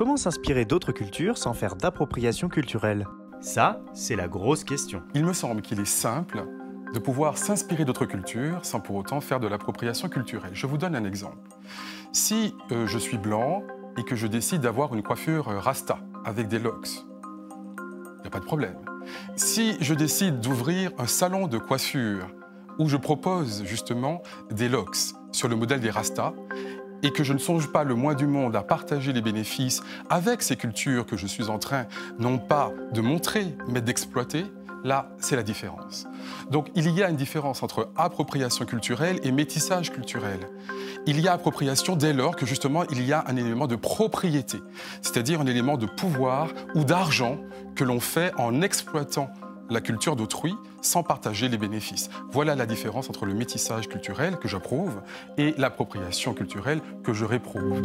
comment 0.00 0.16
s'inspirer 0.16 0.64
d'autres 0.64 0.92
cultures 0.92 1.36
sans 1.36 1.52
faire 1.52 1.76
d'appropriation 1.76 2.48
culturelle? 2.48 3.06
Ça, 3.42 3.82
c'est 3.92 4.16
la 4.16 4.28
grosse 4.28 4.64
question. 4.64 5.02
Il 5.12 5.26
me 5.26 5.34
semble 5.34 5.60
qu'il 5.60 5.78
est 5.78 5.84
simple 5.84 6.46
de 6.94 6.98
pouvoir 6.98 7.36
s'inspirer 7.36 7.84
d'autres 7.84 8.06
cultures 8.06 8.64
sans 8.64 8.80
pour 8.80 8.96
autant 8.96 9.20
faire 9.20 9.40
de 9.40 9.46
l'appropriation 9.46 10.08
culturelle. 10.08 10.52
Je 10.54 10.66
vous 10.66 10.78
donne 10.78 10.96
un 10.96 11.04
exemple. 11.04 11.36
Si 12.14 12.54
euh, 12.72 12.86
je 12.86 12.96
suis 12.96 13.18
blanc 13.18 13.62
et 13.98 14.02
que 14.02 14.16
je 14.16 14.26
décide 14.26 14.62
d'avoir 14.62 14.94
une 14.94 15.02
coiffure 15.02 15.48
euh, 15.48 15.58
rasta 15.58 15.98
avec 16.24 16.48
des 16.48 16.58
locks, 16.58 17.04
il 18.16 18.20
n'y 18.22 18.26
a 18.26 18.30
pas 18.30 18.40
de 18.40 18.46
problème. 18.46 18.78
Si 19.36 19.76
je 19.82 19.92
décide 19.92 20.40
d'ouvrir 20.40 20.92
un 20.96 21.06
salon 21.06 21.46
de 21.46 21.58
coiffure 21.58 22.26
où 22.78 22.88
je 22.88 22.96
propose 22.96 23.64
justement 23.66 24.22
des 24.50 24.70
locks 24.70 25.12
sur 25.30 25.48
le 25.48 25.56
modèle 25.56 25.80
des 25.80 25.90
rastas, 25.90 26.32
et 27.02 27.10
que 27.10 27.24
je 27.24 27.32
ne 27.32 27.38
songe 27.38 27.68
pas 27.72 27.84
le 27.84 27.94
moins 27.94 28.14
du 28.14 28.26
monde 28.26 28.56
à 28.56 28.62
partager 28.62 29.12
les 29.12 29.22
bénéfices 29.22 29.82
avec 30.08 30.42
ces 30.42 30.56
cultures 30.56 31.06
que 31.06 31.16
je 31.16 31.26
suis 31.26 31.48
en 31.48 31.58
train 31.58 31.86
non 32.18 32.38
pas 32.38 32.72
de 32.92 33.00
montrer, 33.00 33.56
mais 33.68 33.80
d'exploiter, 33.80 34.44
Là, 34.82 35.10
c'est 35.18 35.36
la 35.36 35.42
différence. 35.42 36.06
Donc 36.50 36.68
il 36.74 36.88
y 36.90 37.02
a 37.02 37.10
une 37.10 37.16
différence 37.16 37.62
entre 37.62 37.90
appropriation 37.96 38.64
culturelle 38.64 39.20
et 39.22 39.30
métissage 39.30 39.92
culturel. 39.92 40.38
Il 41.06 41.20
y 41.20 41.28
a 41.28 41.34
appropriation 41.34 41.96
dès 41.96 42.14
lors 42.14 42.34
que 42.34 42.46
justement 42.46 42.84
il 42.90 43.06
y 43.06 43.12
a 43.12 43.24
un 43.26 43.36
élément 43.36 43.66
de 43.66 43.76
propriété, 43.76 44.58
c'est-à-dire 45.02 45.40
un 45.40 45.46
élément 45.46 45.76
de 45.76 45.86
pouvoir 45.86 46.48
ou 46.74 46.84
d'argent 46.84 47.38
que 47.74 47.84
l'on 47.84 48.00
fait 48.00 48.32
en 48.38 48.62
exploitant 48.62 49.30
la 49.70 49.80
culture 49.80 50.16
d'autrui 50.16 50.54
sans 50.82 51.02
partager 51.02 51.48
les 51.48 51.58
bénéfices. 51.58 52.10
Voilà 52.30 52.54
la 52.54 52.66
différence 52.66 53.08
entre 53.08 53.26
le 53.26 53.34
métissage 53.34 53.88
culturel 53.88 54.36
que 54.36 54.48
j'approuve 54.48 55.00
et 55.38 55.54
l'appropriation 55.56 56.34
culturelle 56.34 56.80
que 57.04 57.12
je 57.12 57.24
réprouve. 57.24 57.80